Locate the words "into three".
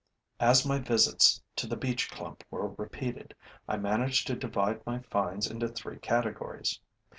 5.45-5.99